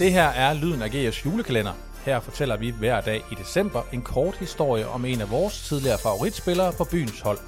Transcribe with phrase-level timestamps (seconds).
[0.00, 1.72] Det her er Lyden af GS julekalender.
[2.04, 5.98] Her fortæller vi hver dag i december en kort historie om en af vores tidligere
[5.98, 7.38] favoritspillere på byens hold.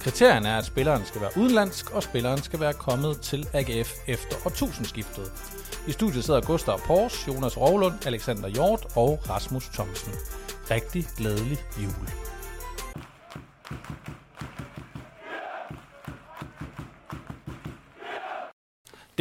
[0.00, 4.36] Kriterierne er, at spilleren skal være udenlandsk, og spilleren skal være kommet til AGF efter
[4.46, 5.32] årtusindskiftet.
[5.88, 10.12] I studiet sidder Gustav Pors, Jonas Rovlund, Alexander Hjort og Rasmus Thomsen.
[10.70, 12.08] Rigtig glædelig jul.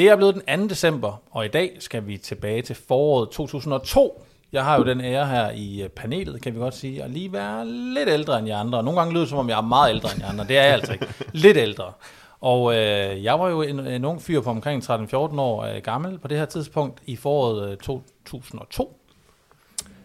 [0.02, 0.68] Det er blevet den 2.
[0.68, 4.24] december, og i dag skal vi tilbage til foråret 2002.
[4.52, 7.34] Jeg har jo den ære her i øh, panelet, kan vi godt sige, at lige
[7.34, 8.84] være lidt ældre end jer andre.
[8.84, 10.46] Nogle gange lyder det, som om jeg er meget ældre end jer andre.
[10.48, 11.08] Det er jeg altså ikke.
[11.32, 11.92] Lidt ældre.
[12.40, 16.20] Og øh, jeg var jo en, en ung fyr på omkring 13-14 år øh, gammel
[16.20, 19.01] på det her tidspunkt i foråret øh, 2002.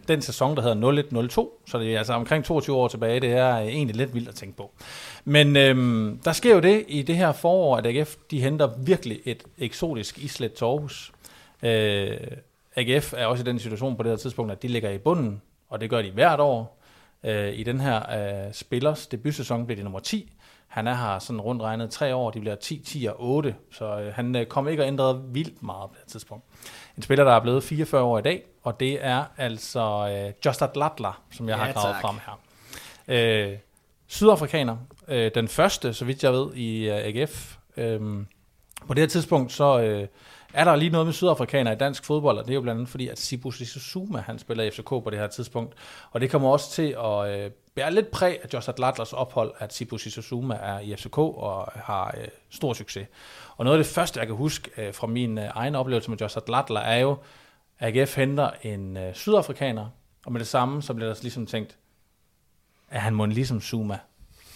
[0.07, 1.03] Den sæson, der hedder
[1.61, 4.29] 01-02, så det er altså omkring 22 år tilbage, det er øh, egentlig lidt vildt
[4.29, 4.71] at tænke på.
[5.25, 9.19] Men øhm, der sker jo det i det her forår, at AGF de henter virkelig
[9.25, 11.11] et eksotisk islet til Aarhus.
[11.63, 12.17] Øh,
[12.75, 15.41] AGF er også i den situation på det her tidspunkt, at de ligger i bunden,
[15.69, 16.77] og det gør de hvert år.
[17.23, 18.01] Øh, I den her
[18.47, 20.31] øh, spillers debutsæson bliver de nummer 10.
[20.67, 23.85] Han er her sådan rundt regnet tre år, de bliver 10, 10 og 8, så
[23.99, 26.45] øh, han øh, kommer ikke at ændre vildt meget på det tidspunkt.
[26.97, 30.69] En spiller, der er blevet 44 år i dag, og det er altså øh, Justad
[30.75, 32.01] Latler, som jeg Ja, har gravet tak.
[32.01, 32.39] frem her.
[33.07, 33.57] Øh,
[34.07, 37.55] Sydafrikaner, øh, den første, så vidt jeg ved, i øh, AGF.
[37.77, 38.01] Øh,
[38.87, 40.07] på det her tidspunkt, så øh,
[40.53, 42.89] er der lige noget med sydafrikaner i dansk fodbold, og det er jo blandt andet
[42.89, 45.75] fordi, at Sibu Sissuma, han spiller i FCK på det her tidspunkt.
[46.11, 49.73] Og det kommer også til at øh, bære lidt præg af Josh Adlatlers ophold, at
[49.73, 53.07] Sibu Sissuma er i FCK og har øh, stor succes.
[53.57, 56.17] Og noget af det første, jeg kan huske øh, fra min øh, egen oplevelse med
[56.17, 57.17] Josh Adlatler, er jo,
[57.79, 59.87] at AGF henter en øh, sydafrikaner,
[60.25, 61.77] og med det samme, så bliver der ligesom tænkt,
[62.89, 63.99] at han må ligesom Zuma.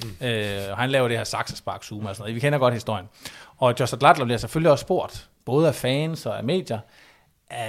[0.03, 0.25] Mm.
[0.27, 2.35] Øh, og han laver det her saksespark Zuma og sådan noget.
[2.35, 3.09] Vi kender godt historien.
[3.57, 6.79] Og Joshua Adlatler bliver selvfølgelig også spurgt, både af fans og af medier,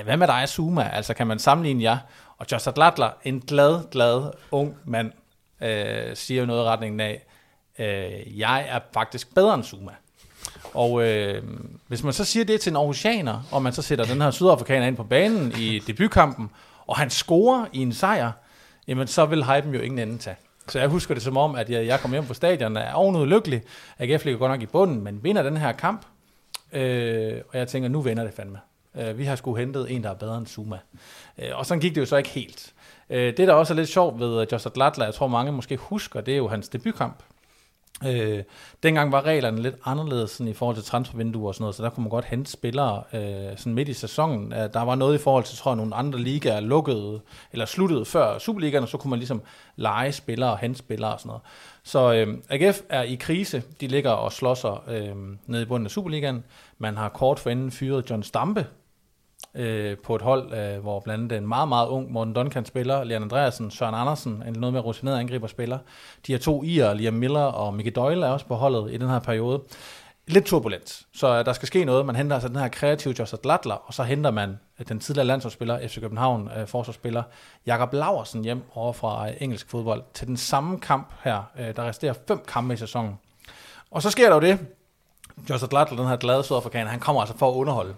[0.05, 0.91] hvad med dig, Zuma?
[0.93, 1.99] Altså, kan man sammenligne jer?
[2.39, 5.13] Og Joshua Adlatler, en glad, glad, ung mand,
[5.61, 7.27] øh, siger jo noget i retningen af,
[7.79, 9.93] øh, jeg er faktisk bedre end Zuma.
[10.75, 11.43] Og øh,
[11.87, 14.87] hvis man så siger det til en Aarhusianer, og man så sætter den her sydafrikaner
[14.87, 16.51] ind på banen i debutkampen,
[16.87, 18.33] og han scorer i en sejr,
[18.89, 20.37] jamen så vil hypen jo ingen ende tage.
[20.69, 22.93] Så jeg husker det som om, at jeg, jeg kom hjem på stadion og er
[22.93, 23.63] ovenud lykkelig.
[23.99, 26.07] AGF ligger godt nok i bunden, men vinder den her kamp.
[26.73, 28.59] Øh, og jeg tænker, nu vinder det fandme.
[28.97, 30.79] Øh, vi har sgu hentet en, der er bedre end Zuma.
[31.39, 32.73] Øh, og sådan gik det jo så ikke helt.
[33.11, 35.77] Øh, det, der også er lidt sjovt ved øh, Josh Latla, jeg tror mange måske
[35.77, 37.23] husker, det er jo hans debutkamp.
[38.07, 38.43] Øh,
[38.83, 41.91] dengang var reglerne lidt anderledes sådan i forhold til transfervinduer og sådan noget, så der
[41.91, 44.53] kunne man godt hente spillere øh, sådan midt i sæsonen.
[44.53, 47.21] Øh, der var noget i forhold til, tror jeg, nogle andre ligaer lukkede,
[47.53, 49.43] eller sluttede før Superligaen, og så kunne man ligesom
[49.77, 51.43] lege spillere og hente spillere og sådan noget.
[51.83, 53.63] Så øh, AGF er i krise.
[53.81, 56.45] De ligger og slåsser øh, nede i bunden af Superligaen.
[56.79, 58.67] Man har kort forinden fyret John Stampe,
[59.55, 63.05] øh, på et hold, øh, hvor blandt andet en meget, meget ung Morten Duncan spiller,
[63.05, 65.79] Leon Andreasen, Søren Andersen, en noget mere rutineret angriber spiller.
[66.27, 69.09] De her to I'er, Liam Miller og Mickey Doyle, er også på holdet i den
[69.09, 69.63] her periode.
[70.27, 72.07] Lidt turbulent, så øh, der skal ske noget.
[72.07, 75.27] Man henter altså den her kreative Joseph Latler, og så henter man øh, den tidligere
[75.27, 77.23] landsholdsspiller, FC København øh, forsvarsspiller,
[77.67, 81.43] Jakob Laversen hjem over fra øh, engelsk fodbold til den samme kamp her.
[81.59, 83.19] Øh, der resterer fem kampe i sæsonen.
[83.91, 84.59] Og så sker der jo det,
[85.51, 87.95] Joseph Latler, den her glade sydafrikaner, han kommer altså for at underholde.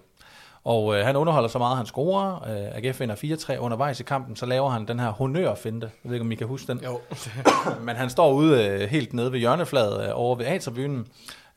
[0.65, 2.35] Og øh, han underholder så meget, han scorer.
[2.35, 5.91] Øh, AGF vinder 4-3 undervejs i kampen, så laver han den her honørfinte.
[6.05, 6.81] Jeg ved ikke, om I kan huske den.
[6.85, 7.01] Jo.
[7.87, 11.07] Men han står ude øh, helt nede ved hjørnefladet øh, over ved A-tribunen,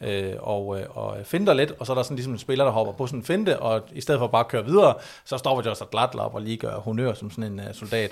[0.01, 2.71] øh, og, øh, og finder lidt, og så er der sådan ligesom en spiller, der
[2.71, 4.93] hopper på sådan en finte, og i stedet for bare at køre videre,
[5.25, 8.11] så stopper Josh Adlatler op og lige gør honør som sådan en uh, soldat.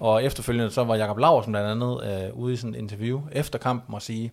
[0.00, 3.58] Og efterfølgende så var Jakob Laversen blandt andet uh, ude i sådan et interview efter
[3.58, 4.32] kampen og sige,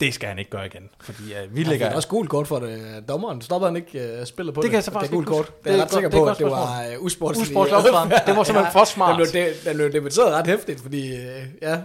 [0.00, 1.88] det skal han ikke gøre igen, fordi uh, vi Han ligger...
[1.88, 3.04] fik også gult kort for det.
[3.08, 4.70] Dommeren stopper han ikke uh, spillet på Det det.
[4.70, 5.38] kan jeg så faktisk det er gult kort.
[5.38, 5.52] huske.
[5.64, 7.48] Det er jeg Det ret er sikker det er på, at det var uh, usportsligt.
[7.50, 8.10] Usportslig optræden.
[8.26, 9.18] Det var simpelthen for smart.
[9.20, 11.18] Den blev, de- den blev debatteret ret hæftigt, fordi uh,
[11.62, 11.78] ja,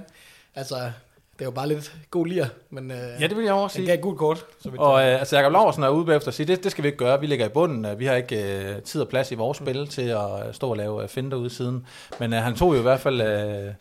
[0.56, 3.76] altså, det er jo bare lidt god lir, men uh, Ja, det vil jeg også
[3.76, 3.86] sige.
[3.88, 4.46] gav et gult kort.
[4.64, 6.84] Så vidt Og øh, altså Jakob Laversen er ude bagefter og siger, det, det skal
[6.84, 9.32] vi ikke gøre, vi ligger i bunden, øh, vi har ikke øh, tid og plads
[9.32, 11.86] i vores spil til at øh, stå og lave øh, finder ude siden.
[12.20, 13.74] Men øh, han tog jo i hvert fald øh,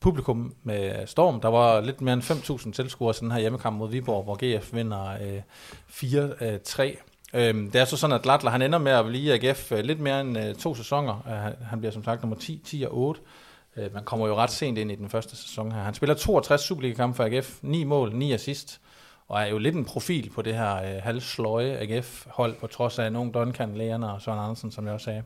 [0.00, 1.40] publikum med storm.
[1.40, 4.74] Der var lidt mere end 5.000 tilskuere til den her hjemmekamp mod Viborg, hvor GF
[4.74, 5.40] vinder øh,
[5.90, 6.82] 4-3.
[7.34, 9.72] Øh, øhm, det er så sådan, at Latler han ender med at blive i AGF
[9.72, 11.14] øh, lidt mere end øh, to sæsoner.
[11.26, 13.20] Øh, han- bliver som sagt nummer 10, 10 og 8.
[13.76, 15.82] Øh, man kommer jo ret sent ind i den første sæson her.
[15.82, 18.80] Han spiller 62 Superliga-kampe for AGF, 9 mål, 9 assist,
[19.28, 23.12] og er jo lidt en profil på det her øh, halvsløje AGF-hold, på trods af
[23.12, 25.22] nogen Duncan, Leerne og Søren Andersen, som jeg også sagde.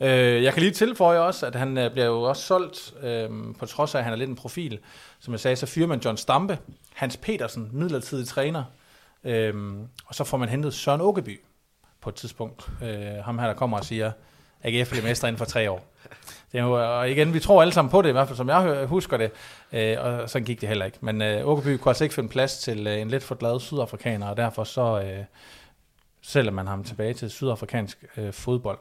[0.00, 3.28] Øh, jeg kan lige tilføje også, at han øh, bliver jo også solgt, øh,
[3.58, 4.78] på trods af, at han er lidt en profil.
[5.20, 6.58] Som jeg sagde, så fyrer man John Stampe,
[6.94, 8.64] Hans Petersen, midlertidig træner,
[9.24, 9.54] øh,
[10.06, 11.40] og så får man hentet Søren Åkeby,
[12.00, 12.68] på et tidspunkt.
[12.82, 14.12] Øh, ham her, der kommer og siger,
[14.62, 15.92] AGF bliver mester inden for tre år.
[16.52, 18.48] Det er jo, og igen, vi tror alle sammen på det, i hvert fald som
[18.48, 19.30] jeg husker det,
[19.72, 20.98] øh, og så gik det heller ikke.
[21.00, 24.28] Men øh, Åkerby kunne altså ikke finde plads til øh, en lidt for glad sydafrikaner,
[24.28, 25.24] og derfor så øh,
[26.22, 28.78] sælger man ham tilbage til sydafrikansk øh, fodbold.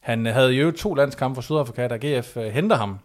[0.00, 2.98] Han havde jo to landskampe for Sydafrika, da GF øh, henter ham,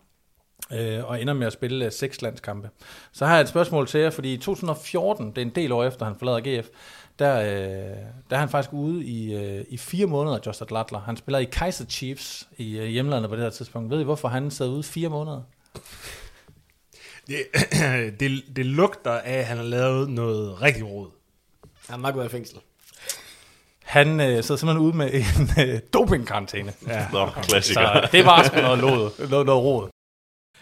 [0.72, 2.70] øh, og ender med at spille øh, seks landskampe.
[3.12, 5.84] Så har jeg et spørgsmål til jer, fordi i 2014, det er en del år
[5.84, 6.68] efter, han forlader GF,
[7.20, 7.98] der, øh,
[8.30, 11.00] der er han faktisk ude i, øh, i fire måneder, Just Latler.
[11.00, 13.90] Han spiller i Kaiser Chiefs i øh, hjemlandet på det her tidspunkt.
[13.90, 15.42] Ved I, hvorfor han sad ude fire måneder?
[17.28, 17.38] Det,
[18.20, 21.10] det, det lugter af, at han har lavet noget rigtig råd.
[21.90, 22.60] Han var gået i fængsel.
[23.88, 26.74] Han øh, sad simpelthen ude med en øh, dopingkarantæne.
[26.88, 27.08] Ja.
[27.14, 27.82] Nå, klassiker.
[27.82, 29.90] Så det var sgu noget, lod, noget, noget råd.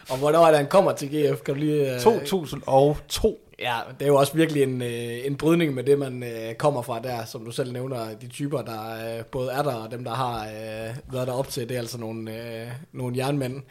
[0.10, 1.42] Og hvornår er det, han kommer til GF?
[1.42, 1.94] Kan du lige...
[1.94, 2.00] Øh...
[2.00, 3.40] 2002.
[3.60, 6.82] Ja, det er jo også virkelig en, øh, en brydning med det, man øh, kommer
[6.82, 10.04] fra der, som du selv nævner, de typer, der øh, både er der, og dem,
[10.04, 13.64] der har øh, været der op til, det er altså nogle, øh, nogle jernmænd.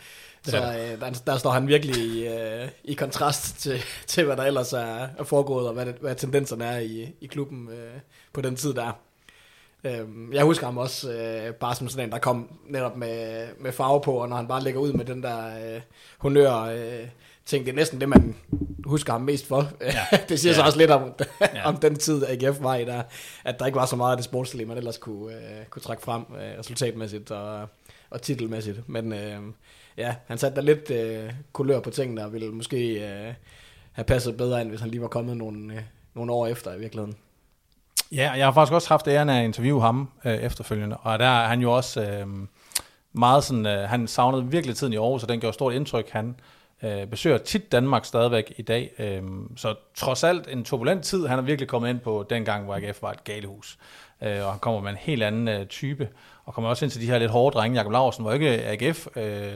[0.44, 4.42] Så øh, der, der står han virkelig i, øh, i kontrast til, til, hvad der
[4.42, 8.00] ellers er, er foregået, og hvad, det, hvad tendenserne er i, i klubben øh,
[8.32, 8.98] på den tid der.
[9.84, 13.72] Øh, jeg husker ham også øh, bare som sådan en, der kom netop med, med
[13.72, 15.80] farve på, og når han bare lægger ud med den der øh,
[16.18, 16.54] honør...
[16.60, 17.08] Øh,
[17.46, 17.66] ting.
[17.66, 18.36] Det er næsten det, man
[18.84, 19.70] husker ham mest for.
[19.80, 20.18] Ja.
[20.28, 20.58] det siger ja.
[20.58, 21.68] så også lidt om, ja.
[21.68, 23.02] om den tid, AGF var i der,
[23.44, 26.02] at der ikke var så meget af det sportslige, man ellers kunne, øh, kunne trække
[26.02, 27.68] frem øh, resultatmæssigt og,
[28.10, 28.88] og titelmæssigt.
[28.88, 29.40] Men øh,
[29.96, 33.34] ja, han satte der lidt øh, kulør på tingene, og ville måske øh,
[33.92, 35.80] have passet bedre ind, hvis han lige var kommet nogle, øh,
[36.14, 37.16] nogle år efter i virkeligheden.
[38.14, 41.24] Ja, jeg har faktisk også haft æren af at interviewe ham øh, efterfølgende, og der
[41.24, 42.26] er han jo også øh,
[43.12, 46.10] meget sådan, øh, han savnede virkelig tiden i Aarhus, og den gjorde stort indtryk.
[46.10, 46.36] Han
[46.82, 48.90] øh, besøger tit Danmark stadigvæk i dag.
[48.98, 49.22] Øh,
[49.56, 51.26] så trods alt en turbulent tid.
[51.26, 53.78] Han er virkelig kommet ind på den gang, hvor AGF var et galehus.
[54.22, 56.08] Øh, og han kommer med en helt anden øh, type.
[56.44, 57.76] Og kommer også ind til de her lidt hårde drenge.
[57.76, 59.06] Jakob Larsen var ikke AGF...
[59.16, 59.52] Øh,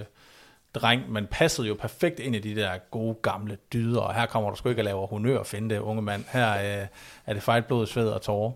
[0.74, 4.50] dreng, men passede jo perfekt ind i de der gode gamle dyder, og her kommer
[4.50, 6.24] du sgu ikke at lave honør og finde det, unge mand.
[6.32, 6.86] Her øh,
[7.26, 8.52] er det fejl blod, sved og tårer.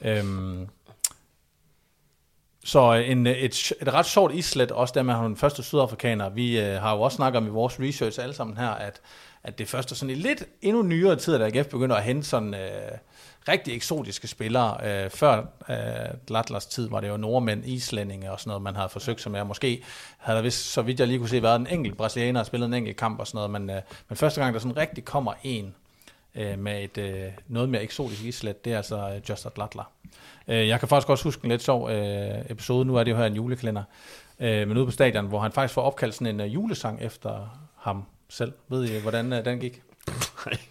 [0.00, 0.68] Øhm,
[2.64, 6.28] så øh, en, øh, et, et ret sjovt islet, også der med den første sydafrikaner.
[6.28, 9.00] Vi øh, har jo også snakket om i vores research alle sammen her, at,
[9.42, 12.54] at det første sådan i lidt endnu nyere tid, at AGF begynder at hente sådan
[12.54, 12.90] øh,
[13.48, 15.04] rigtig eksotiske spillere.
[15.04, 15.76] Øh, før øh,
[16.28, 19.44] Latlers tid var det jo nordmænd, islændinge og sådan noget, man havde forsøgt sig med.
[19.44, 19.82] Måske
[20.18, 22.66] havde der vist, så vidt jeg lige kunne se, været en enkelt brasilianer og spillet
[22.66, 25.32] en enkelt kamp og sådan noget, men, øh, men første gang, der sådan rigtig kommer
[25.42, 25.74] en
[26.34, 29.90] øh, med et øh, noget mere eksotisk islet, det er altså øh, Just Latler.
[30.48, 33.16] Øh, jeg kan faktisk også huske en lidt sjov øh, episode, nu er det jo
[33.16, 33.82] her en julekalender,
[34.40, 37.58] øh, men ude på stadion, hvor han faktisk får opkaldt sådan en uh, julesang efter
[37.76, 38.52] ham selv.
[38.68, 39.82] Ved I, hvordan uh, den gik?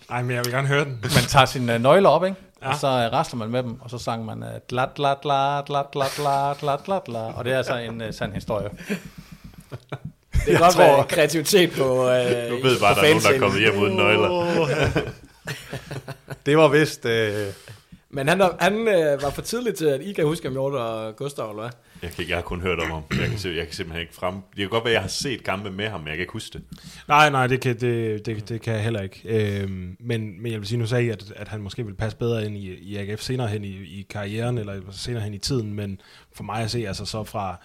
[0.10, 1.00] Nej, men jeg vil gerne høre den.
[1.02, 2.38] Man tager sine uh, nøgler op, ikke?
[2.66, 2.72] Ja.
[2.74, 5.66] Og så uh, rasler man med dem, og så sang man uh, glat, glat, glat,
[5.66, 8.70] glat, glat, glat, glat, glat, glat, og det er altså en uh, sand historie.
[9.70, 12.10] Det kan godt være kreativitet på uh,
[12.50, 14.30] Nu ved bare, der er nogen, der er kommet hjem uden nøgler.
[16.46, 17.06] det var vist...
[17.06, 17.65] Uh,
[18.16, 21.16] men han, han øh, var for tidligt til, at I kan huske ham, Hjort og
[21.16, 21.72] Gustav, eller hvad?
[22.02, 23.04] Jeg, kan, jeg har kun hørt om ham.
[23.12, 24.34] Jeg kan, jeg kan simpelthen ikke frem...
[24.34, 26.34] Det kan godt være, at jeg har set kampe med ham, men jeg kan ikke
[26.34, 26.64] huske det.
[27.08, 29.22] Nej, nej, det kan, det, det, det kan jeg heller ikke.
[29.26, 32.18] Øhm, men, men jeg vil sige, nu sagde I, at, at han måske vil passe
[32.18, 35.74] bedre ind i, i AGF senere hen i, i karrieren, eller senere hen i tiden,
[35.74, 36.02] men
[36.34, 37.62] for mig at se, altså så fra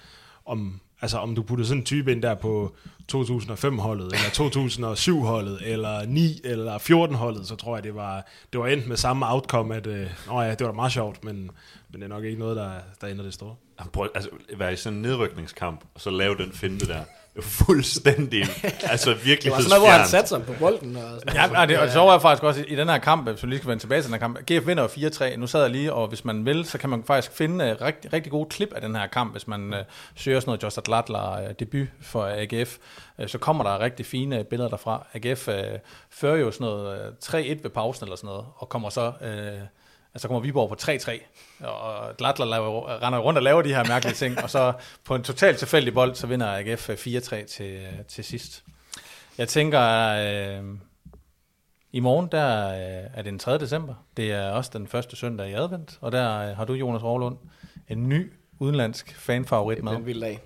[0.46, 2.76] om Altså om du putter sådan en type ind der på
[3.14, 8.86] 2005-holdet, eller 2007-holdet, eller 9 eller 14-holdet, så tror jeg, det var, det var endt
[8.86, 11.50] med samme outcome, at øh, åh ja, det var da meget sjovt, men,
[11.90, 13.54] men det er nok ikke noget, der, der ender det store.
[14.14, 17.02] Altså, være i sådan en nedrykningskamp, og så lave den finte der
[17.40, 18.44] fuldstændig,
[18.92, 20.96] altså virkelig Det var sådan noget, hvor han satte sig på bolden.
[20.96, 22.88] Og sådan ja, og det, og det så var jeg faktisk også i, i den
[22.88, 24.38] her kamp, hvis vi lige skal vende tilbage til den her kamp.
[24.38, 27.36] GF vinder 4-3, nu sad jeg lige, og hvis man vil, så kan man faktisk
[27.36, 29.78] finde uh, rigtig, rigtig gode klip af den her kamp, hvis man uh,
[30.14, 32.76] søger sådan noget Just Latler uh, debut for AGF,
[33.26, 35.06] så kommer der rigtig fine billeder derfra.
[35.14, 35.54] AGF uh,
[36.10, 39.12] fører jo sådan noget uh, 3-1 ved pausen eller sådan noget, og kommer så...
[39.20, 39.66] Uh,
[40.14, 44.14] Altså kommer Viborg på 3-3, og Glatler laver, render rundt og laver de her mærkelige
[44.14, 44.72] ting, og så
[45.04, 48.64] på en totalt tilfældig bold, så vinder AGF 4-3 til, til sidst.
[49.38, 50.64] Jeg tænker, øh,
[51.92, 53.58] i morgen der øh, er det den 3.
[53.58, 53.94] december.
[54.16, 57.36] Det er også den første søndag i advent, og der øh, har du, Jonas Rovlund,
[57.88, 59.92] en ny udenlandsk fanfavorit med.
[59.92, 60.40] Det er en vild dag.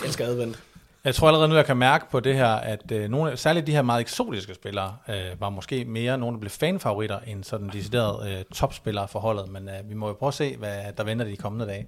[0.00, 0.62] Jeg elsker advent.
[1.04, 3.72] Jeg tror allerede nu, jeg kan mærke på det her, at øh, nogle, særligt de
[3.72, 8.32] her meget eksotiske spillere øh, var måske mere nogle, der blev fanfavoritter, end sådan deciderede
[8.32, 9.48] øh, topspillere for holdet.
[9.48, 11.86] Men øh, vi må jo prøve at se, hvad der venter de kommende dage.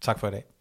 [0.00, 0.53] Tak for i dag.